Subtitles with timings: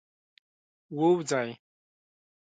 [0.97, 1.49] ووځی.